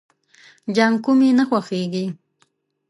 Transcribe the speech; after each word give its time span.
جانکو 0.75 1.11
مې 1.19 1.29
نه 1.39 1.43
خوښيږي. 1.49 2.05